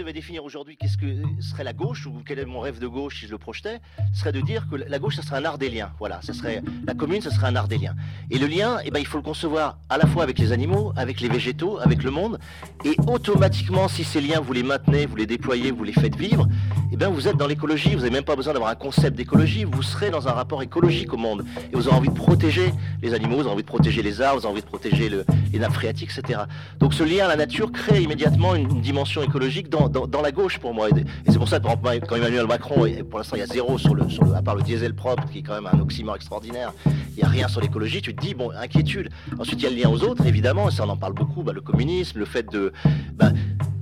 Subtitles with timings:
[0.00, 3.20] devais définir aujourd'hui qu'est-ce que serait la gauche, ou quel est mon rêve de gauche
[3.20, 3.80] si je le projetais,
[4.14, 5.92] serait de dire que la gauche, ça serait un art des liens.
[5.98, 7.94] Voilà, ça serait, la commune, ça serait un art des liens.
[8.30, 10.92] Et le lien, eh ben, il faut le concevoir à la fois avec les animaux,
[10.96, 12.38] avec les végétaux, avec le monde.
[12.84, 16.48] Et automatiquement, si ces liens, vous les maintenez, vous les déployez, vous les faites vivre,
[16.92, 17.90] eh bien, vous êtes dans l'écologie.
[17.90, 19.64] Vous n'avez même pas besoin d'avoir un concept d'écologie.
[19.64, 21.44] Vous serez dans un rapport écologique au monde.
[21.72, 24.40] Et vous aurez envie de protéger les animaux, vous aurez envie de protéger les arbres,
[24.40, 25.10] vous aurez envie de protéger
[25.52, 26.40] les nappes phréatiques, etc.
[26.78, 30.74] Donc ce lien à la nature crée immédiatement une, dimension écologique dans, la gauche pour
[30.74, 30.88] moi.
[30.88, 33.94] Et c'est pour ça que, quand Emmanuel Macron, pour l'instant, il y a zéro sur
[33.94, 36.72] le, sur le, à part le diesel propre, qui est quand même un oxymore extraordinaire,
[36.86, 39.10] il n'y a rien sur l'écologie, tu te dis, bon, inquiétude.
[39.38, 41.42] Ensuite, il y a le lien aux autres, évidemment, et ça, on en parle beaucoup,
[41.42, 42.72] bah, le communisme, le fait de...
[43.14, 43.30] Bah,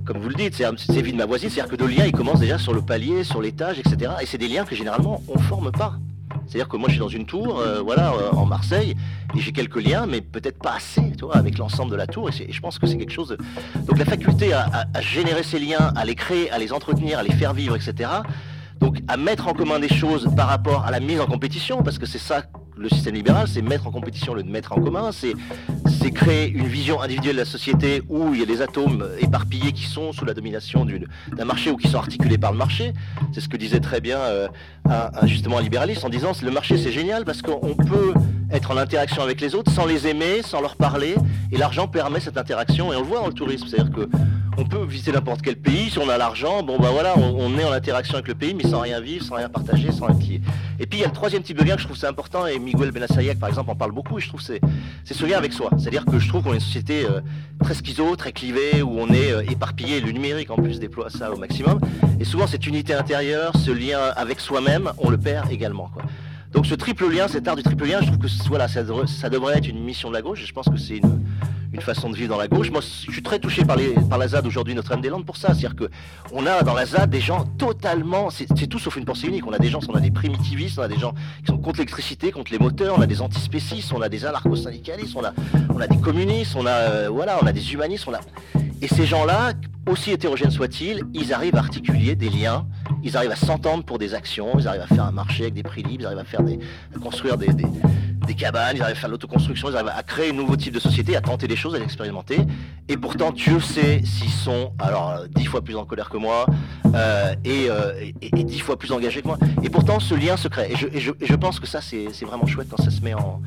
[0.09, 2.39] comme vous le dites, c'est vie de ma voisine, c'est-à-dire que le lien, il commence
[2.39, 4.13] déjà sur le palier, sur l'étage, etc.
[4.19, 5.93] Et c'est des liens que généralement, on forme pas.
[6.47, 8.95] C'est-à-dire que moi, je suis dans une tour, euh, voilà, euh, en Marseille,
[9.35, 12.27] et j'ai quelques liens, mais peut-être pas assez, tu vois, avec l'ensemble de la tour.
[12.31, 13.27] Et, je pense que c'est quelque chose.
[13.27, 13.37] De...
[13.85, 17.33] Donc la faculté à, générer ces liens, à les créer, à les entretenir, à les
[17.33, 18.09] faire vivre, etc.
[18.79, 21.99] Donc à mettre en commun des choses par rapport à la mise en compétition, parce
[21.99, 22.41] que c'est ça
[22.79, 25.33] le système libéral, c'est mettre en compétition le mettre en commun, c'est
[26.11, 29.85] créer une vision individuelle de la société où il y a des atomes éparpillés qui
[29.85, 30.85] sont sous la domination
[31.35, 32.93] d'un marché ou qui sont articulés par le marché.
[33.31, 34.47] C'est ce que disait très bien euh,
[35.23, 38.13] justement un libéraliste en disant le marché c'est génial parce qu'on peut
[38.51, 41.15] être en interaction avec les autres sans les aimer, sans leur parler,
[41.51, 44.09] et l'argent permet cette interaction, et on le voit dans le tourisme, c'est-à-dire que
[44.57, 47.63] on peut visiter n'importe quel pays, si on a l'argent, bon bah voilà, on, est
[47.63, 50.41] en interaction avec le pays, mais sans rien vivre, sans rien partager, sans lié.
[50.79, 52.45] Et puis il y a le troisième type de lien que je trouve c'est important,
[52.45, 54.61] et Miguel Benassayek par exemple en parle beaucoup, et je trouve c'est
[55.03, 55.69] c'est ce lien avec soi.
[55.77, 57.21] C'est-à-dire que je trouve qu'on est une société euh,
[57.63, 61.31] très schizo, très clivée, où on est euh, éparpillé, le numérique en plus déploie ça
[61.31, 61.79] au maximum,
[62.19, 65.89] et souvent cette unité intérieure, ce lien avec soi-même, on le perd également.
[66.53, 69.57] Donc ce triple lien, cet art du triple lien, je trouve que voilà, ça, devrait,
[69.57, 71.19] être une mission de la gauche, et je pense que c'est une,
[71.81, 72.71] façon de vivre dans la gauche.
[72.71, 75.53] Moi, je suis très touché par, la ZAD aujourd'hui, Notre-Dame-des-Landes, pour ça.
[75.53, 79.45] C'est-à-dire qu'on a dans la ZAD des gens totalement, c'est tout sauf une pensée unique.
[79.47, 81.79] On a des gens, on a des primitivistes, on a des gens qui sont contre
[81.79, 85.33] l'électricité, contre les moteurs, on a des antispécistes, on a des anarcho-syndicalistes, on a,
[85.73, 88.19] on a des communistes, on a, euh, voilà, on a des humanistes, on a...
[88.81, 89.53] Et ces gens-là,
[89.89, 92.65] aussi hétérogènes soient-ils, ils arrivent à articuler des liens,
[93.03, 95.63] ils arrivent à s'entendre pour des actions, ils arrivent à faire un marché avec des
[95.63, 96.59] prix libres, ils arrivent à, faire des,
[97.01, 97.47] construire des,
[98.35, 101.15] cabanes, ils arrivent à faire l'autoconstruction, ils arrivent à créer un nouveau type de société,
[101.15, 102.37] à tenter des choses, à l'expérimenter.
[102.87, 106.45] Et pourtant, Dieu sait s'ils sont alors euh, dix fois plus en colère que moi
[106.93, 109.37] euh, euh, et, dix fois plus engagés que moi.
[109.63, 110.71] Et pourtant, ce lien se crée.
[110.71, 113.41] Et je, pense que ça, c'est vraiment chouette quand ça se met en,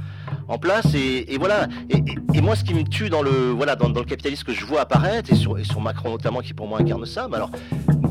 [0.58, 0.94] place.
[0.94, 1.68] Et, voilà.
[1.90, 4.80] Et, moi, ce qui me tue dans le, voilà, dans, le capitalisme que je vois
[4.80, 7.50] apparaître, et sur, et sur Macron notamment, qui pour moi incarne ça, mais alors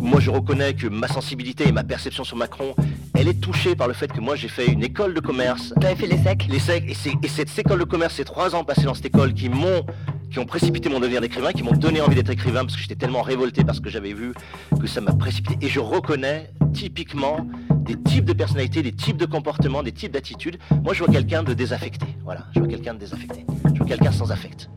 [0.01, 2.75] moi je reconnais que ma sensibilité et ma perception sur Macron,
[3.13, 5.73] elle est touchée par le fait que moi j'ai fait une école de commerce.
[5.79, 8.63] Tu avais fait les secs Les secs, et, cette école de commerce, ces trois ans
[8.63, 9.85] passés dans cette école qui m'ont
[10.31, 12.95] qui ont précipité mon devenir d'écrivain, qui m'ont donné envie d'être écrivain parce que j'étais
[12.95, 14.33] tellement révolté parce que j'avais vu
[14.79, 15.57] que ça m'a précipité.
[15.65, 17.45] Et je reconnais typiquement
[17.91, 20.57] des types de personnalités, des types de comportements, des types d'attitudes.
[20.83, 22.05] Moi, je vois quelqu'un de désaffecté.
[22.23, 23.45] Voilà, je vois quelqu'un de désaffecté.
[23.73, 24.69] Je vois quelqu'un sans affect.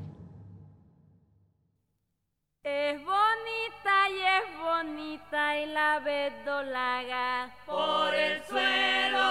[2.65, 9.27] Es bonita y es bonita y la verdolaga por el suelo.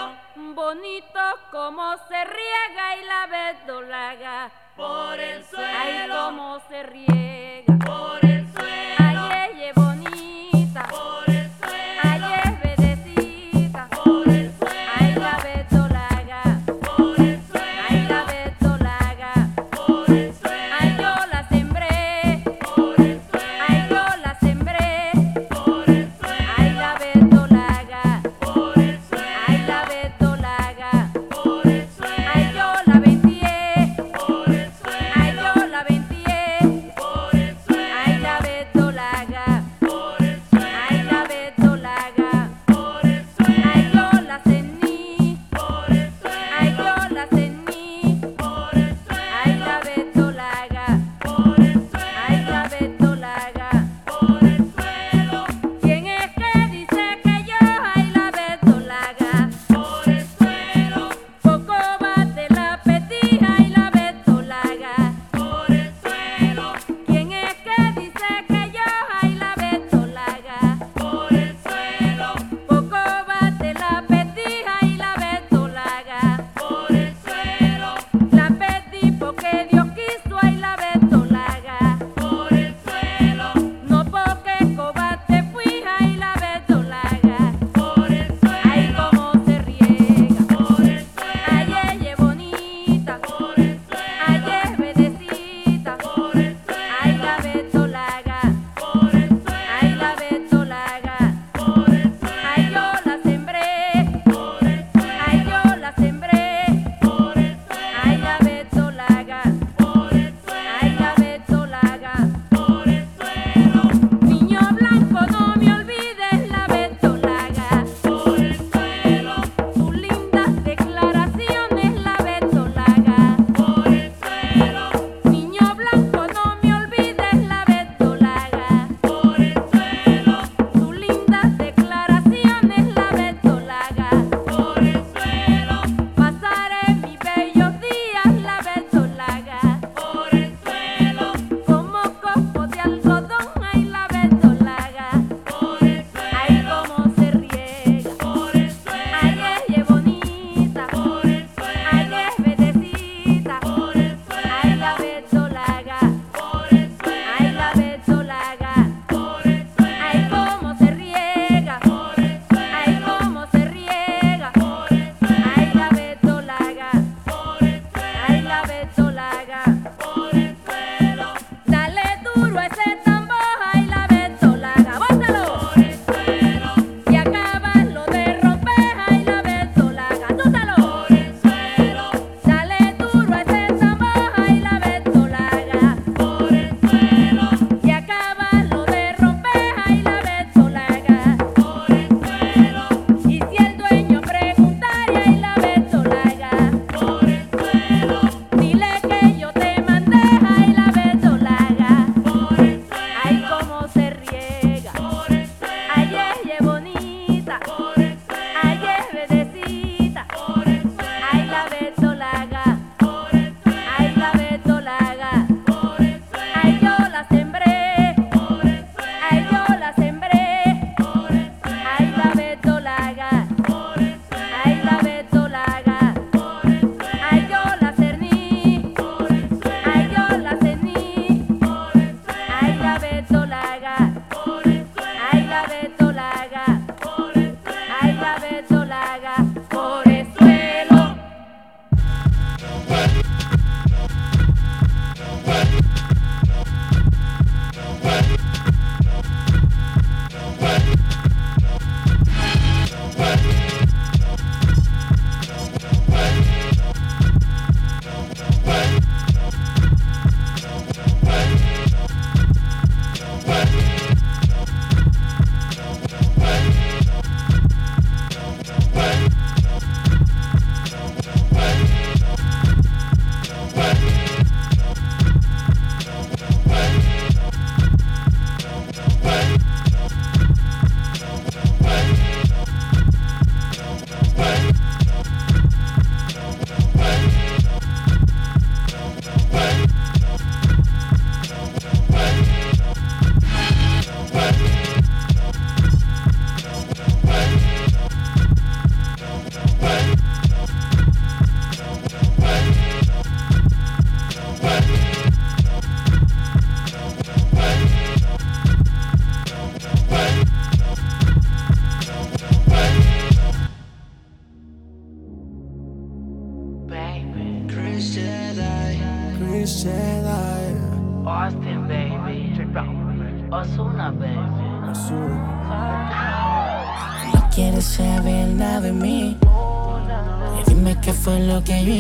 [0.56, 5.65] Bonito como se riega y la verdolaga por el suelo.
[5.83, 8.93] Ay, cómo se riega por el suelo.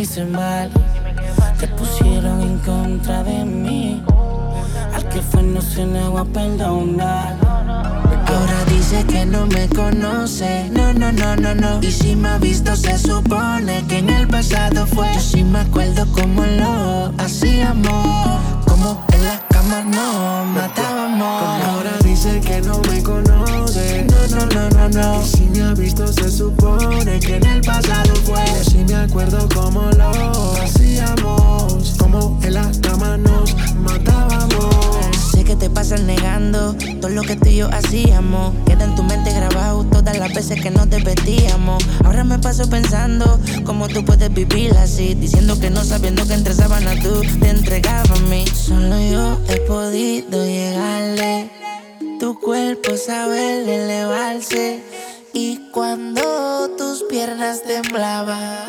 [0.03, 0.69] Hice mal.
[1.59, 4.03] Te pusieron en contra de mí.
[4.93, 7.37] Al que fue no se negó a perdonar.
[8.27, 10.69] Ahora dice que no me conoce.
[10.71, 11.81] No, no, no, no, no.
[11.81, 15.07] Y si me ha visto, se supone que en el pasado fue.
[15.13, 18.41] Yo sí me acuerdo cómo lo hacíamos.
[18.67, 22.02] Como en la cama no matábamos.
[22.23, 24.05] Dice que no me conoce.
[24.05, 25.21] No, no, no, no, no.
[25.21, 28.43] Y si me ha visto, se supone que en el pasado fue.
[28.45, 31.95] Yo sí me acuerdo cómo lo hacíamos.
[31.97, 34.73] Como en la cama nos matábamos.
[35.31, 38.53] Sé que te pasas negando todo lo que tú y yo hacíamos.
[38.65, 41.83] Queda en tu mente grabado todas las veces que nos divertíamos.
[42.05, 45.13] Ahora me paso pensando cómo tú puedes vivir así.
[45.15, 48.45] Diciendo que no sabiendo que entre sábanas tú te entregabas a mí.
[48.47, 51.62] Solo yo he podido llegarle.
[52.23, 54.81] Tu cuerpo sabe elevarse.
[55.33, 58.63] Y cuando tus piernas temblaban,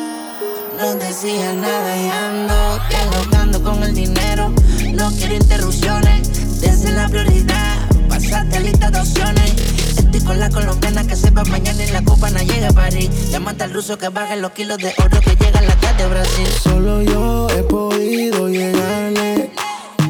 [0.77, 4.51] no decía nada y ando dialogando con el dinero.
[4.91, 7.77] No quiero interrupciones, desde la prioridad.
[8.09, 9.53] Pasate lista de opciones.
[9.99, 13.09] Estoy con la colombiana que sepa mañana y la copa no llega a París.
[13.31, 16.07] Llámate al ruso que baje los kilos de oro que llega a la casa de
[16.07, 16.47] Brasil.
[16.61, 19.49] Solo yo he podido llegarle.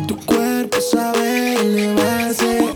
[0.07, 2.75] Tu cuerpo sabe elevarse.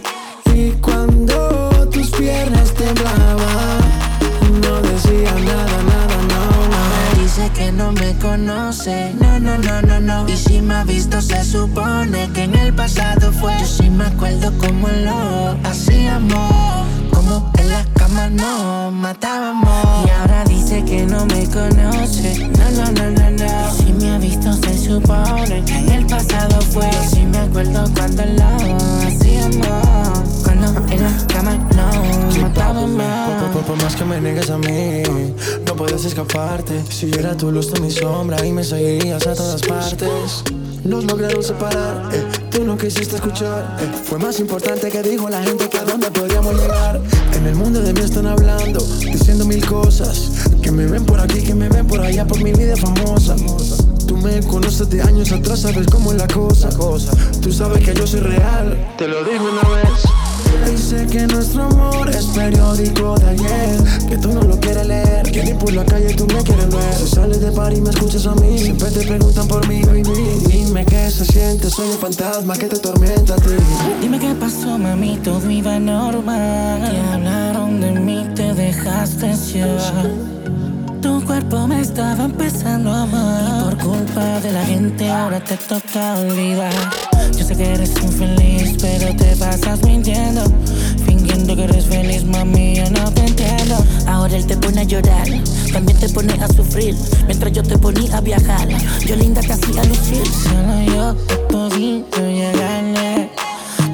[7.80, 10.30] No me conoce, no, no, no, no, no.
[10.30, 13.54] Y si me ha visto, se supone que en el pasado fue.
[13.58, 16.52] Yo sí me acuerdo cómo lo hacíamos,
[17.10, 20.06] como en la cama nos matábamos.
[20.06, 23.70] Y ahora dice que no me conoce, no, no, no, no, no.
[23.70, 26.90] Y si me ha visto, se supone que en el pasado fue.
[26.92, 33.30] Yo sí me acuerdo cuando lo hacíamos, cuando en la cama nos matábamos.
[33.66, 34.89] Por, más que me niegues a mí,
[36.90, 40.44] Si yo era tu luz, tú mi sombra y me seguirías a todas partes.
[40.84, 43.78] Nos lograron separar, eh, tú no quisiste escuchar.
[43.80, 47.00] eh, fue más importante que dijo la gente que a dónde podríamos llegar.
[47.36, 50.32] En el mundo de mí están hablando, diciendo mil cosas.
[50.62, 53.36] Que me ven por aquí, que me ven por allá, por mi vida famosa.
[54.06, 56.70] Tú me conoces de años atrás, sabes cómo es la cosa.
[57.42, 60.19] Tú sabes que yo soy real, te lo digo una vez.
[60.70, 65.44] Dice que nuestro amor es periódico de ayer Que tú no lo quieres leer Que
[65.44, 68.26] ni por la calle tú me quieres ver Si sales de par y me escuchas
[68.28, 70.04] a mí Siempre te preguntan por mí, baby
[70.48, 73.50] Dime qué se siente, soy un fantasma que te tormenta a ti
[74.02, 76.90] Dime qué pasó, mami, todo iba normal.
[76.90, 80.10] Que hablaron de mí, te dejaste llevar.
[81.02, 83.44] Tu cuerpo me estaba empezando a amar.
[83.44, 87.09] Y por culpa de la gente, ahora te toca olvidar.
[87.50, 90.44] Sé que eres infeliz, pero te pasas mintiendo.
[91.04, 93.76] Fingiendo que eres feliz, mami, yo no te entiendo.
[94.06, 95.28] Ahora él te pone a llorar,
[95.74, 96.96] también te pone a sufrir.
[97.26, 98.68] Mientras yo te ponía a viajar,
[99.04, 100.22] yo linda te hacía lucir.
[100.44, 103.32] Solo yo he podido llegarle.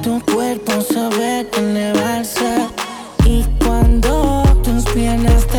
[0.02, 2.66] Tu cuerpo sabe elevarse.
[3.24, 5.55] Y cuando tus piernas temblaban,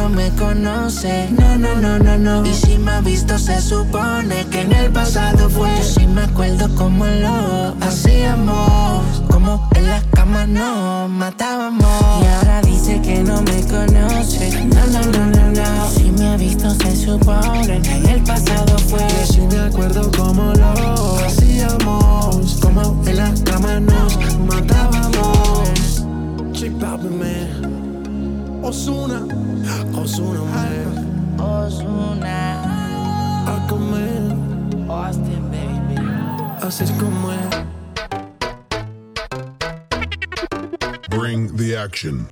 [0.00, 1.28] no me conoce.
[1.30, 2.46] No, no, no, no, no.
[2.46, 5.68] Y si me ha visto, se supone que en el pasado fue.
[5.76, 9.22] Yo sí me acuerdo cómo lo hacíamos.
[9.30, 12.22] Como en la cama nos matábamos.
[12.22, 14.64] Y ahora dice que no me conoce.
[14.66, 15.90] No, no, no, no, no.
[15.90, 19.00] Si me ha visto, se supone que en el pasado fue.
[19.00, 26.04] Yo sí me acuerdo cómo lo hacíamos Como en la cama nos matábamos
[26.52, 29.49] Chip man Ozuna
[29.94, 32.62] Ozuna, man Ozuna,
[33.46, 35.96] Aquaman Austin, baby.
[36.62, 37.38] Así es como es
[41.10, 42.26] Bring the action.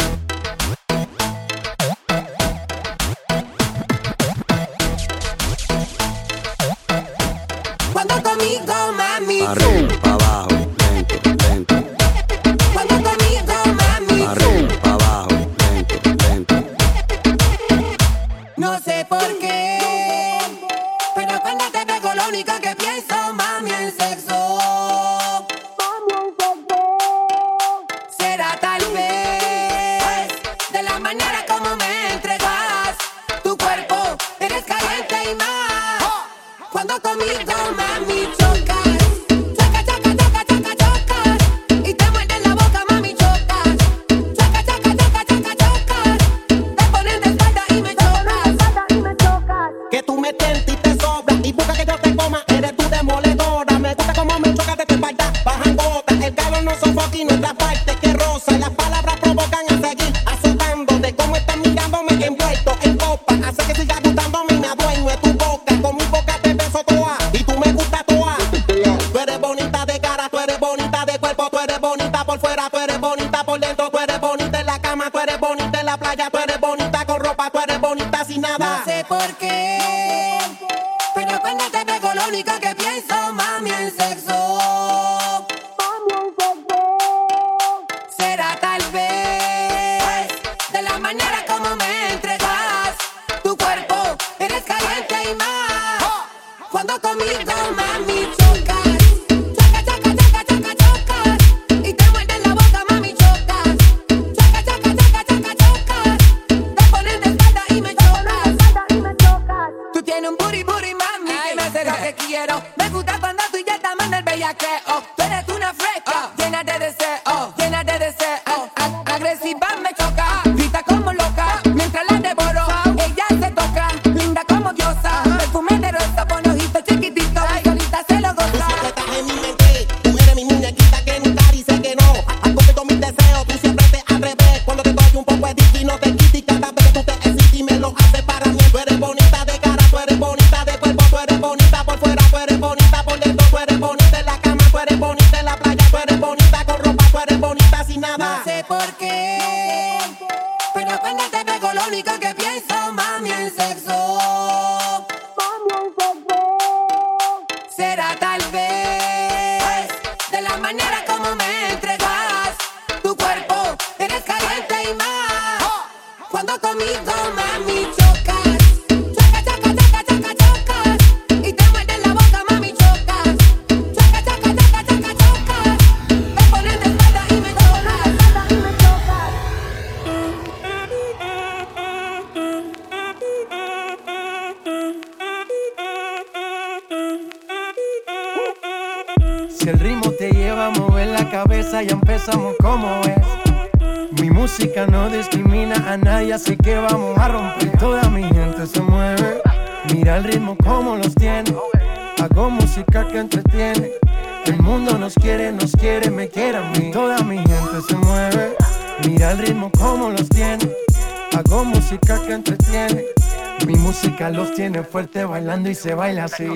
[215.69, 216.47] bailando y se baila así.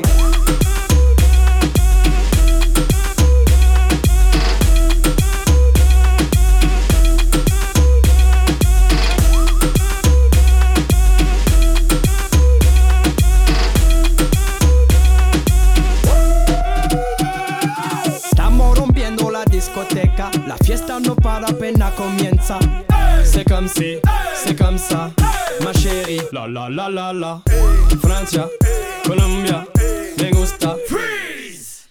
[20.46, 22.58] La fiesta no para, pena comienza.
[22.90, 23.98] Hey, c'est comme si,
[24.34, 25.10] c'est comme ça.
[26.32, 27.42] La la la la la.
[28.00, 28.48] Francia,
[29.06, 29.66] Colombia,
[30.16, 30.78] me gusta.
[30.88, 31.90] Freeze.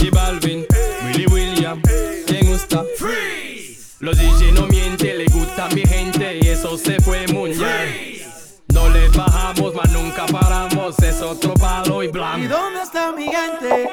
[0.00, 0.64] Y Balvin,
[1.04, 1.82] Willy William,
[2.30, 2.82] me gusta.
[2.96, 3.96] Freeze.
[4.00, 8.22] Los DJ no mienten, le gusta mi gente y eso se fue muy bien.
[8.68, 12.38] No le bajamos, mas nunca paramos, es otro palo y blanco.
[12.38, 13.90] ¿Y dónde está mi gente?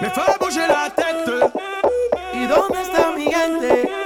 [0.00, 1.50] Me fue a la tête.
[2.32, 4.05] ¿Y dónde está mi gente?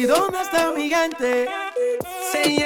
[0.00, 1.46] ¿Y dónde está mi gente?
[2.32, 2.56] Sí,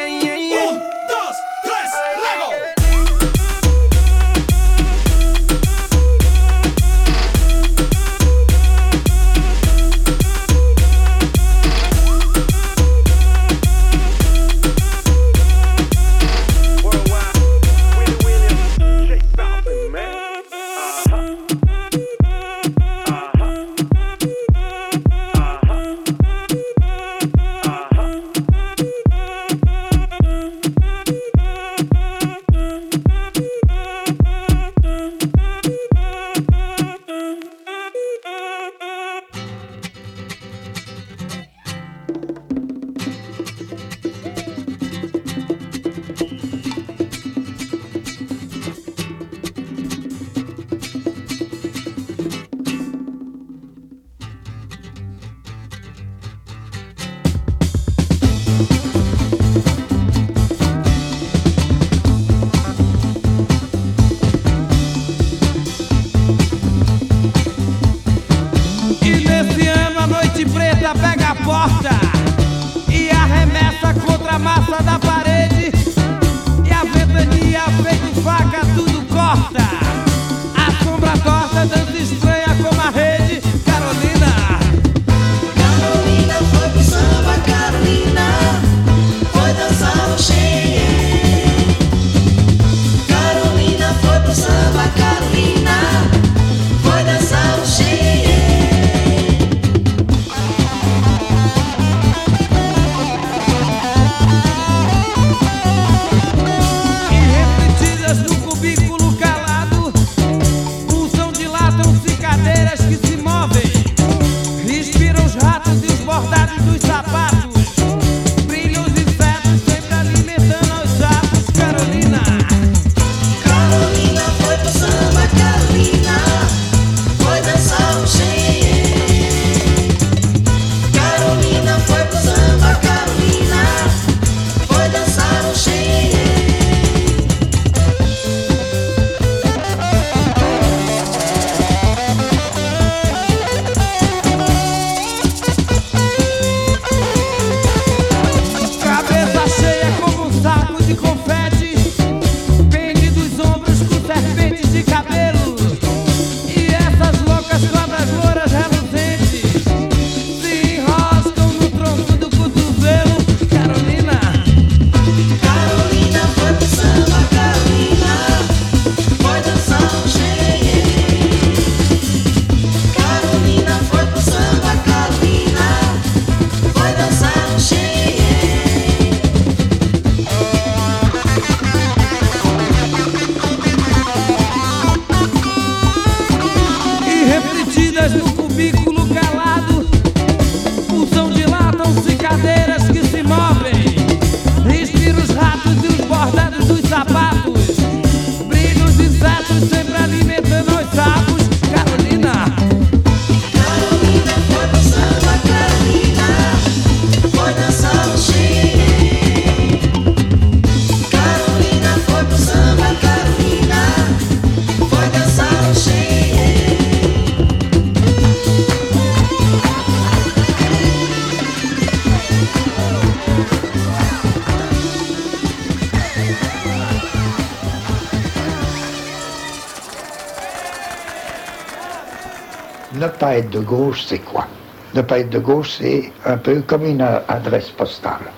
[233.65, 234.47] gauche, c'est quoi?
[234.95, 238.31] Ne pas être de gauche, c'est un peu comme une adresse postale.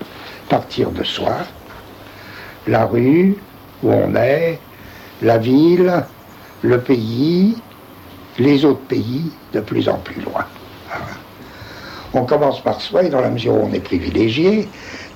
[0.48, 1.36] Partir de soi,
[2.66, 3.36] la rue
[3.82, 4.58] où on est,
[5.20, 6.04] la ville,
[6.62, 7.56] le pays,
[8.38, 10.44] les autres pays, de plus en plus loin.
[12.14, 14.68] On commence par soi et dans la mesure où on est privilégié,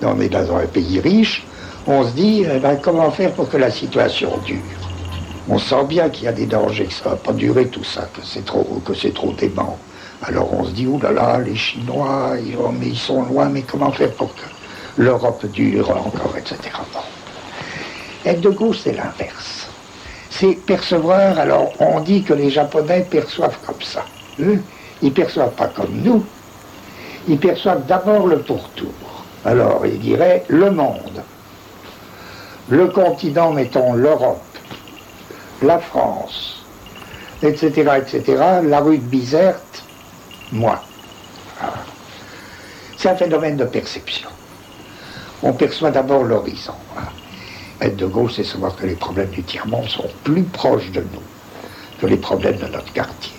[0.02, 1.44] on est dans un pays riche,
[1.86, 4.60] on se dit eh ben, comment faire pour que la situation dure?
[5.48, 7.84] On sent bien qu'il y a des dangers, que ça ne va pas durer tout
[7.84, 9.78] ça, que c'est trop, que c'est trop dément.
[10.22, 14.12] Alors on se dit, oulala, là, les Chinois, ils, oh, sont loin, mais comment faire
[14.12, 14.42] pour que
[14.98, 16.58] l'Europe dure encore, etc.
[18.26, 19.68] Être de gauche, c'est l'inverse.
[20.28, 24.04] C'est percevoir, alors on dit que les Japonais perçoivent comme ça.
[24.38, 24.60] Eux,
[25.00, 26.24] ils perçoivent pas comme nous,
[27.26, 28.92] ils perçoivent d'abord le pourtour.
[29.44, 31.22] Alors ils diraient le monde,
[32.68, 34.42] le continent, mettons l'Europe,
[35.62, 36.62] la France,
[37.42, 39.84] etc., etc., la rue de Bizerte,
[40.52, 40.82] moi.
[41.58, 41.84] Voilà.
[42.96, 44.28] C'est un phénomène de perception.
[45.42, 46.74] On perçoit d'abord l'horizon.
[46.92, 47.10] voilà.
[47.80, 51.22] Être de gauche, c'est savoir que les problèmes du tiers-monde sont plus proches de nous
[52.00, 53.32] que les problèmes de notre quartier.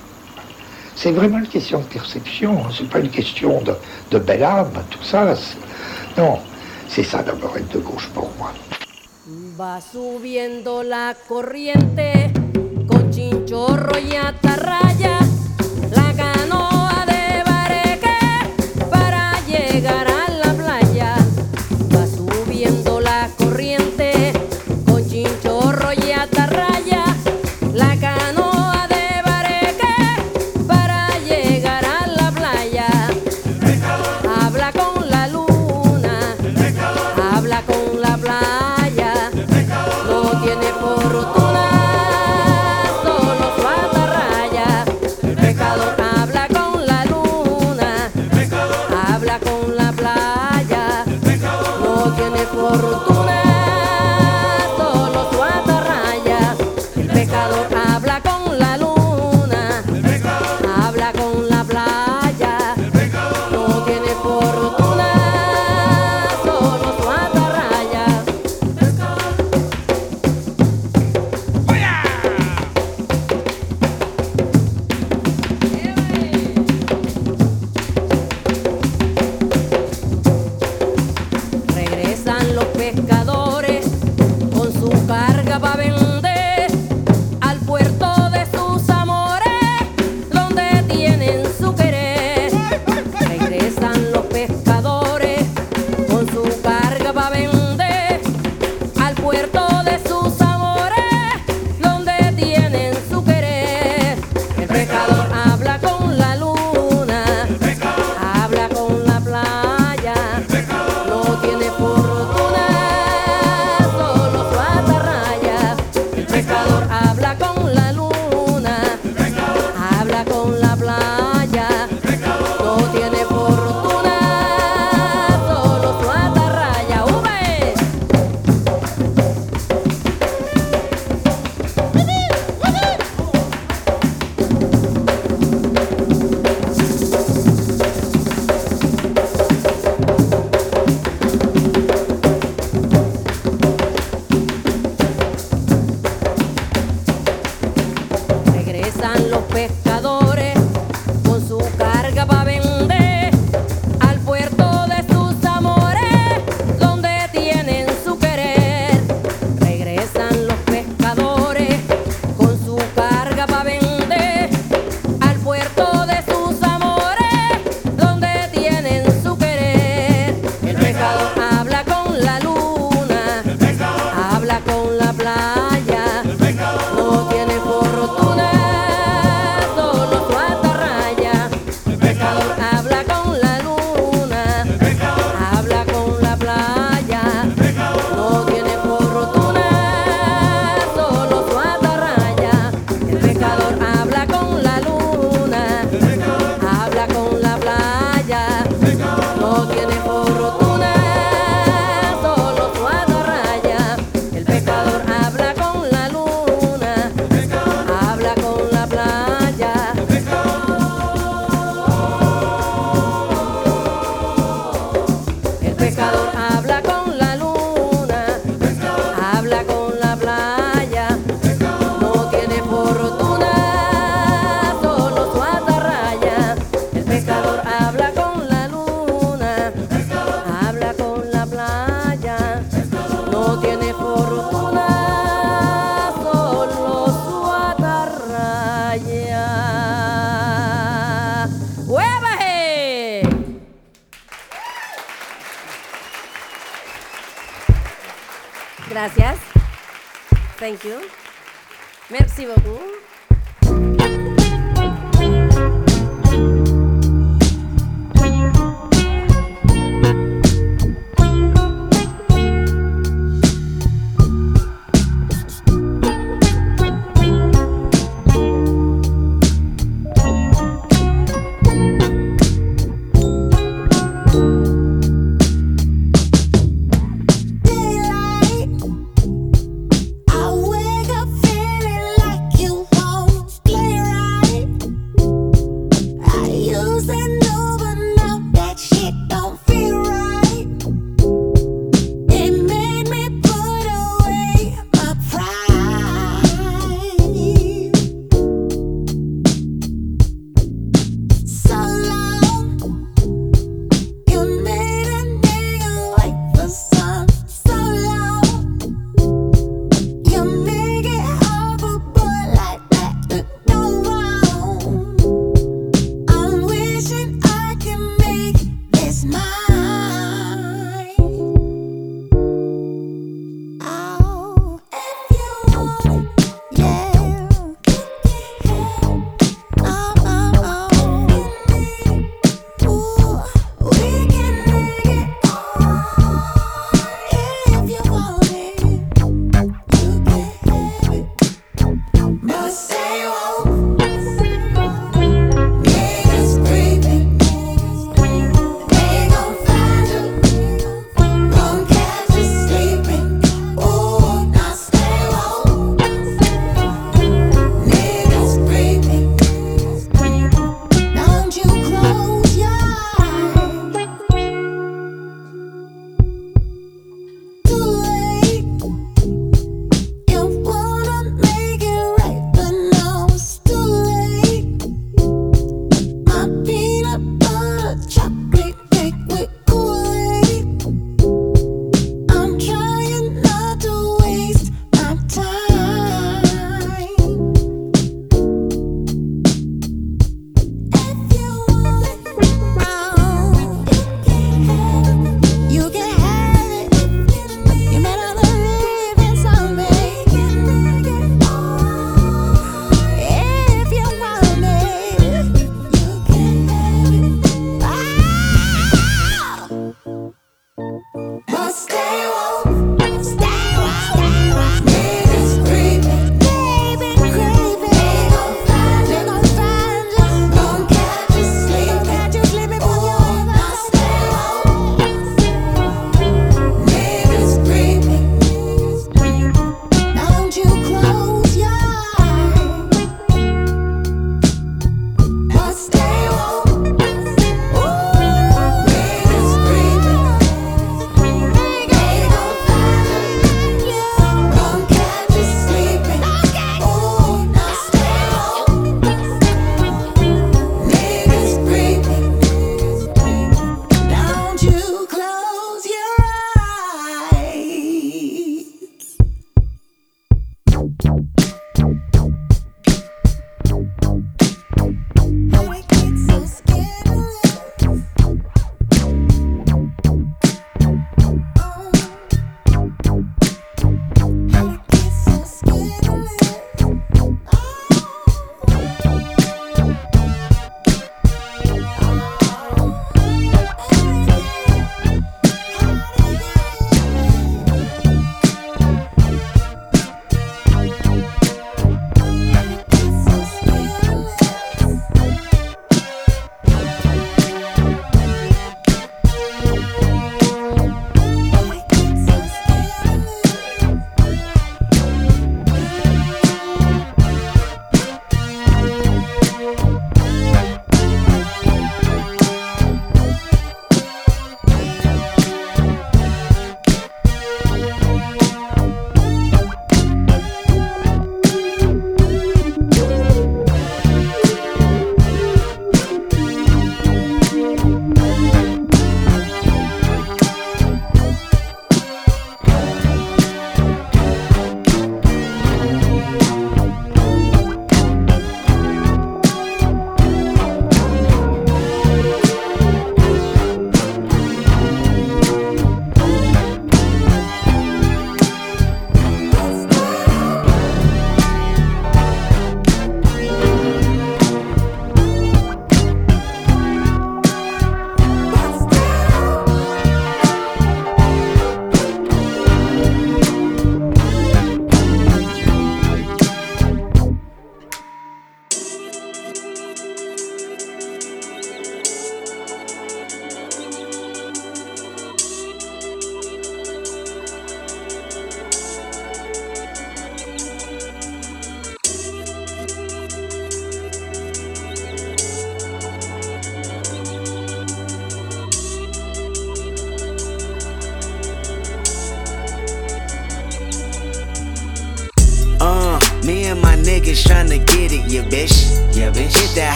[0.95, 2.69] C'est vraiment une question de perception, hein.
[2.75, 3.73] c'est pas une question de,
[4.11, 5.33] de belle âme, tout ça.
[6.17, 6.39] Non,
[6.87, 8.51] c'est ça d'abord être de gauche pour moi.
[9.57, 11.99] Va subiendo la corriente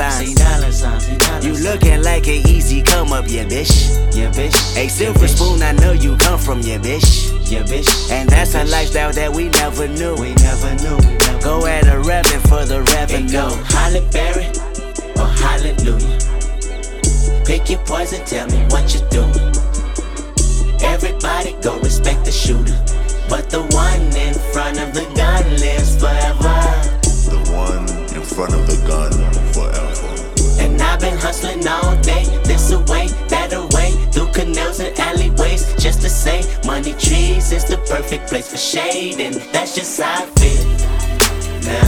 [0.00, 0.28] signs.
[0.28, 1.06] See dollar signs.
[1.06, 3.72] See dollar you looking like an easy come up, yeah, bitch.
[4.16, 4.56] Yeah, bitch.
[4.76, 7.30] A silver spoon, I know you come from, yeah, bitch.
[7.50, 8.10] Yeah, bitch.
[8.10, 10.14] And that's a lifestyle that we never knew.
[10.16, 10.96] We never knew.
[10.96, 13.26] We never go at a revenue for the revenue.
[13.26, 14.48] It go Halle Berry
[15.16, 16.18] or Hallelujah.
[17.44, 19.52] Pick your poison, tell me what you doing.
[20.82, 22.78] Everybody go respect the shooter.
[23.28, 26.56] But the one in front of the gun lives forever.
[27.30, 27.86] The one
[28.16, 29.12] in front of the gun
[29.52, 29.89] forever.
[30.90, 36.10] I've been hustling all day, this away, that away, through canals and alleyways, just to
[36.10, 40.66] say, money trees is the perfect place for shade, and that's just how I feel.
[41.62, 41.86] Now,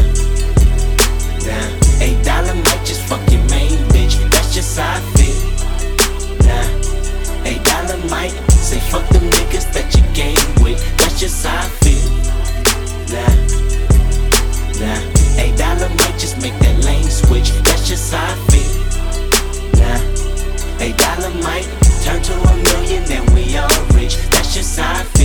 [1.51, 1.67] now,
[2.01, 5.35] eight dollar might just fuck your main bitch, that's just how I feel.
[6.47, 6.69] Nah,
[7.51, 11.69] eight dollar might say fuck them niggas that you game with, that's just how I
[11.83, 12.07] feel.
[13.11, 13.35] Nah,
[14.79, 18.82] nah, eight dollar might just make that lane switch, that's just how I feel.
[20.81, 21.67] Eight dollar might
[22.03, 25.23] turn to a million, then we all rich, that's just how I feel.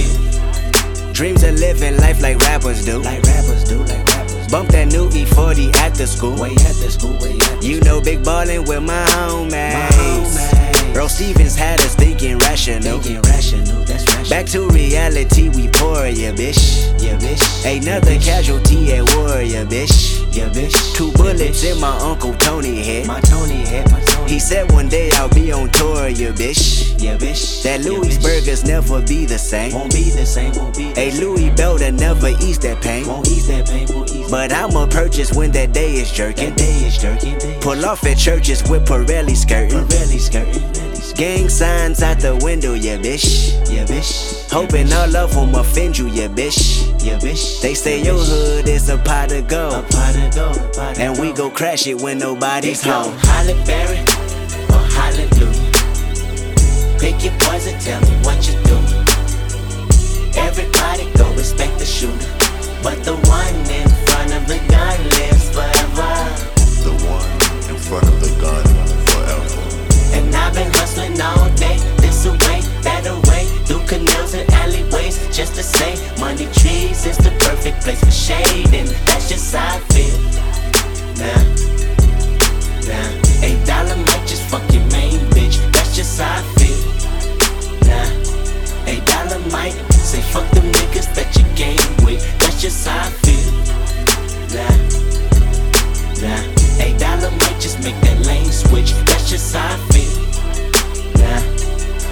[1.18, 3.00] Dreams of living life like rappers do.
[3.00, 4.48] Like rappers do, like rappers.
[4.50, 6.40] Bump that new E40 at the school.
[6.40, 9.50] Way at the school, way at the You know, big ballin' with my homies.
[9.52, 10.57] My homies.
[10.98, 13.00] Earl Stevens had us thinking rational.
[13.00, 14.30] Thinking rational, that's rational.
[14.32, 16.90] Back to reality, we poor, yeah, bitch.
[17.00, 17.44] Yeah, bitch.
[17.66, 20.26] Another casualty at war, yeah, bitch.
[20.36, 20.96] Yeah, bitch.
[20.96, 23.06] Two bullets in my Uncle Tony head.
[23.06, 24.32] My Tony head, my Tony.
[24.32, 27.00] He said one day I'll be on tour, yeah, bitch.
[27.00, 27.62] Yeah, bitch.
[27.62, 29.74] That Louis burgers never be the same.
[29.74, 30.94] Won't be the same, won't be.
[30.98, 33.06] A Louis Belder never ease that pain.
[33.06, 36.50] Won't ease that pain, won't ease But I'ma purchase when that day is jerking.
[36.50, 37.38] That day is jerking.
[37.62, 39.86] Pull off at churches with Pirelli skirting.
[39.86, 40.87] Pirelli skirting.
[41.18, 43.50] Gang signs out the window, yeah, bitch.
[43.74, 44.48] Yeah, bitch.
[44.52, 46.86] Hoping all of them offend you, yeah, bitch.
[47.04, 47.60] Yeah, bitch.
[47.60, 49.74] They say your hood is a pot of gold.
[49.74, 50.78] A pot of gold.
[51.00, 53.18] And we go crash it when nobody's home.
[53.18, 53.98] Halle Berry
[54.70, 55.72] or Hallelujah.
[57.00, 58.78] Pick your poison, tell me what you do.
[60.38, 62.30] Everybody go respect the shooter.
[62.84, 66.14] But the one in front of the gun lives forever.
[66.86, 68.17] The one in front of
[70.98, 76.46] hustling all day, this away, that way, through canals and alleyways, just to say, money
[76.54, 80.18] trees is the perfect place for shade, and that's just how I feel.
[81.18, 81.42] Now,
[82.88, 86.82] now, eight dollar might just fuck your main bitch, that's just how I feel.
[87.88, 92.98] Nah, eight dollar might say fuck them niggas that you game with, that's just how
[92.98, 93.52] I feel.
[94.54, 94.76] Nah,
[96.22, 100.27] nah, eight dollar might just make that lane switch, that's just how I feel.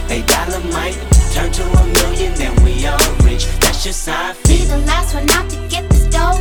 [0.09, 0.95] Eight dollar might
[1.33, 4.67] turn to a million, then we all rich, that's just how I Be feel.
[4.77, 6.39] the last one out to get this dough.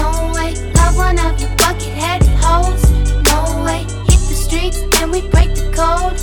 [0.00, 2.82] No way, love one of you bucket headed hoes.
[3.30, 6.16] No way, hit the streets and we break the code.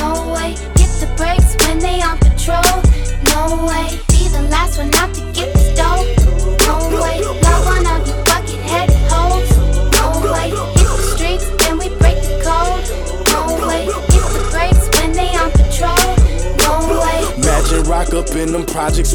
[0.00, 2.82] No way, hit the brakes when they on patrol.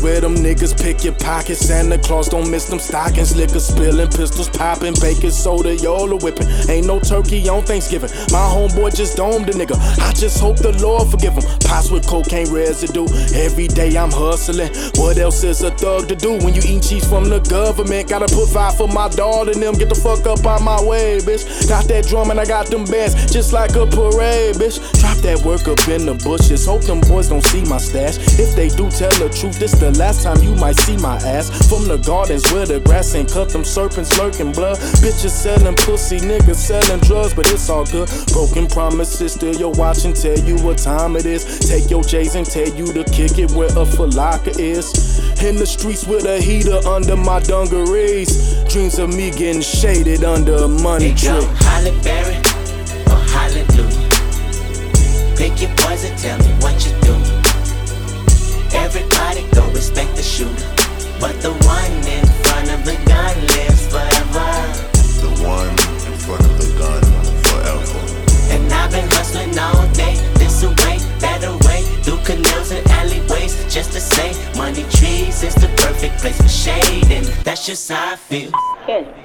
[0.02, 1.60] Where them niggas pick your pockets.
[1.60, 3.36] Santa Claus don't miss them stockings.
[3.36, 6.48] Liquor spilling, pistols popping, baking soda, y'all whipping.
[6.70, 8.12] Ain't no turkey on Thanksgiving.
[8.32, 9.76] My homeboy just domed a nigga.
[10.00, 11.44] I just hope the Lord forgive him.
[11.66, 13.08] Pots with cocaine residue.
[13.34, 14.70] Every day I'm hustling.
[14.96, 18.10] What else is a thug to do when you eat cheese from the government?
[18.10, 19.74] Gotta put five for my daughter and them.
[19.74, 21.68] Get the fuck up out my way, bitch.
[21.68, 24.78] Got that drum and I got them bands just like a parade, bitch.
[25.02, 26.66] Drop that work up in the bushes.
[26.68, 28.18] Hope them boys don't see my stash.
[28.38, 31.50] If they do tell the truth, this the last time you might see my ass.
[31.70, 34.78] From the gardens where the grass ain't cut, them serpents lurking blood.
[35.02, 38.10] Bitches selling pussy, niggas selling drugs, but it's all good.
[38.34, 41.60] Broken promises, still your watch and tell you what time it is.
[41.60, 45.20] Take your J's and tell you to kick it where a falaka is.
[45.44, 48.64] In the streets with a heater under my dungarees.
[48.66, 51.30] Dreams of me getting shaded under a money tree.
[51.66, 52.38] Halle Berry
[53.08, 54.10] or Hallelujah.
[55.36, 57.21] Pick your poison, tell me what you doing.
[58.74, 60.68] Everybody go respect the shooter.
[61.20, 64.50] But the one in front of the gun lives forever.
[65.22, 65.70] The one
[66.08, 67.04] in front of the gun
[67.46, 68.00] forever.
[68.54, 73.94] And I've been hustling all day, this away, that away, through canals and alleyways, just
[73.94, 78.16] to say, money trees is the perfect place for shade, and that's just how I
[78.16, 78.52] feel.
[78.86, 79.16] Kendrick,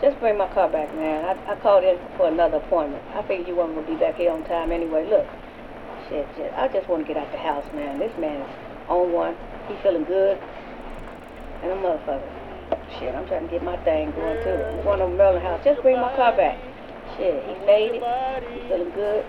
[0.00, 1.24] just bring my car back, man.
[1.24, 3.02] I, I called in for another appointment.
[3.14, 5.08] I figured you weren't gonna be back here on time anyway.
[5.08, 5.26] Look,
[6.08, 6.52] shit, shit.
[6.56, 7.98] I just want to get out the house, man.
[7.98, 8.48] This man is
[8.88, 9.36] on one.
[9.68, 10.38] He feeling good,
[11.62, 12.22] and a motherfucker.
[12.98, 14.50] Shit, I'm trying to get my thing going too.
[14.50, 15.62] I'm going to Merlin House.
[15.64, 16.58] Just bring my car back.
[17.16, 18.02] Shit, he faded.
[18.52, 19.24] He feeling good.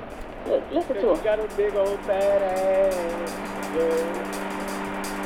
[0.48, 1.24] Look, listen to him.
[1.24, 3.32] got a big old fat ass,
[3.74, 4.40] girl.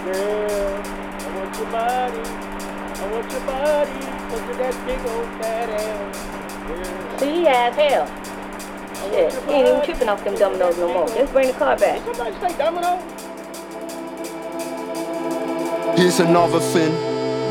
[0.04, 2.20] Girl, I want your body.
[3.00, 3.92] I want your body.
[4.34, 6.68] Look at that big old fat ass.
[6.68, 7.20] Girl.
[7.20, 8.33] See, he has hell.
[9.10, 11.08] Shit, he ain't even tripping off them dominoes no more.
[11.08, 12.04] Just bring the car back.
[12.06, 12.98] Somebody say domino?
[15.96, 16.92] Here's another thing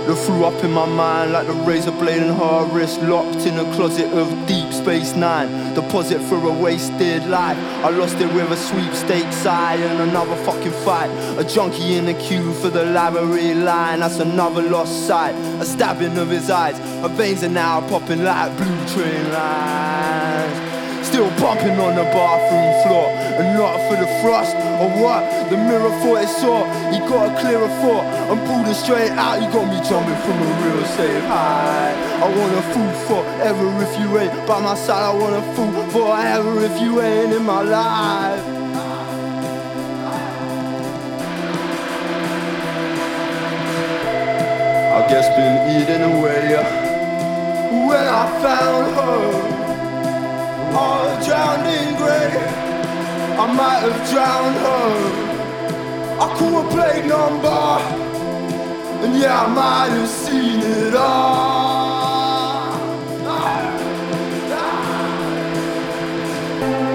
[0.06, 3.56] that threw up in my mind like the razor blade in her wrist, locked in
[3.56, 5.74] a closet of Deep Space Nine.
[5.74, 7.56] Deposit for a wasted life.
[7.84, 11.08] I lost it with a sweepstakes eye and another fucking fight.
[11.38, 14.00] A junkie in the queue for the library line.
[14.00, 15.34] That's another lost sight.
[15.60, 16.76] A stabbing of his eyes.
[17.00, 20.71] Her veins are now popping like blue train lines.
[21.12, 23.12] Still bumping on the bathroom floor.
[23.36, 25.20] And not for the frost or what?
[25.50, 26.64] The mirror thought it saw.
[26.90, 29.42] He got a clearer thought I'm pulling straight out.
[29.42, 34.00] You got me jumping from a real safe high I want a fool forever if
[34.00, 34.46] you ain't.
[34.46, 38.42] By my side I want a fool forever if you ain't in my life.
[44.96, 46.56] I guess been eating away
[47.86, 49.61] When I found her
[50.74, 52.32] all drowned in grey.
[53.38, 55.32] I might have drowned her.
[56.20, 57.62] I call a plate number,
[59.02, 62.32] and yeah, I might have seen it all.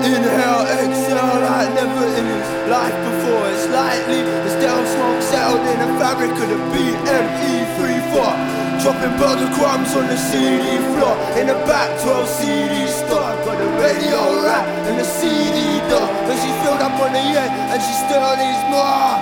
[0.08, 3.46] Inhale, exhale, like never in his life before.
[3.52, 8.58] It's lightly, the stale smoke settled in the fabric of the BME34.
[8.82, 13.37] Dropping burger crumbs on the CD floor In the back 12 CD store
[13.78, 17.94] radio rack and the CD door But she filled up on the end and she
[18.06, 19.14] still needs more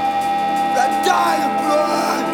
[0.76, 2.26] That dying blood.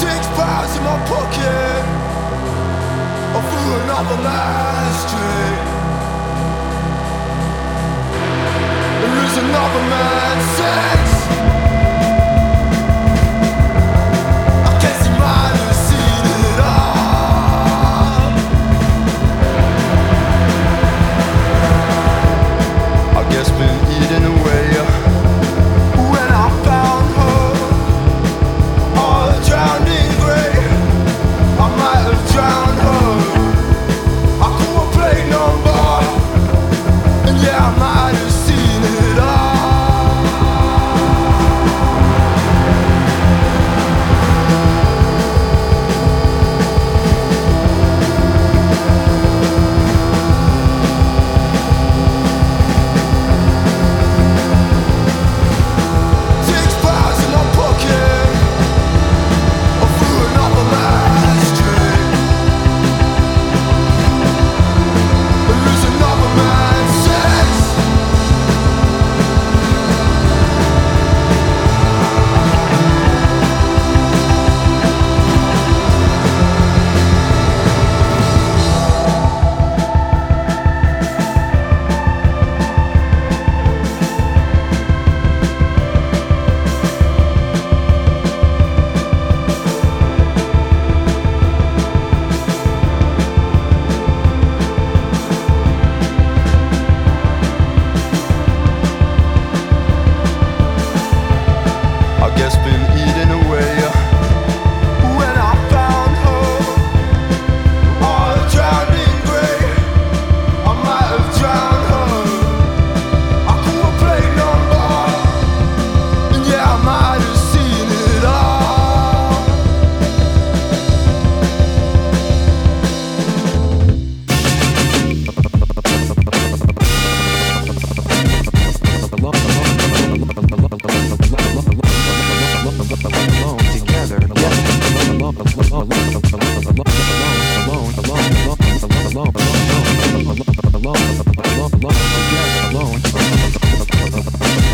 [0.00, 1.84] Six pounds in my pocket
[3.34, 5.47] or through another man's dream.
[9.48, 11.07] Another man's sex.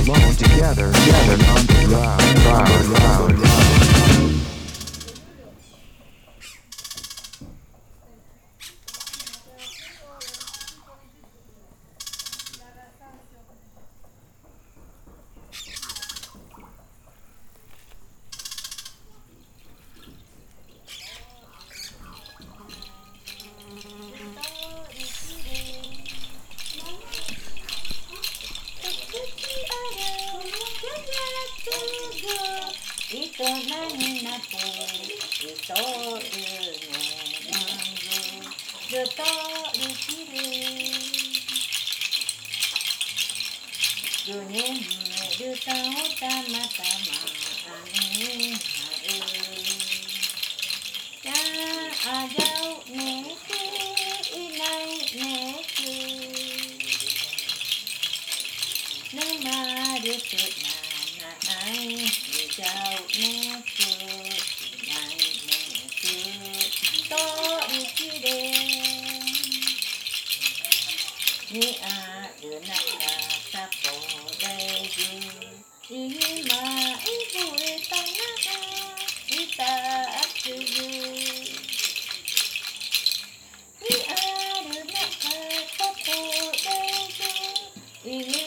[0.07, 3.44] alone together, together on the ground, ground, ground.
[88.05, 88.44] Ingin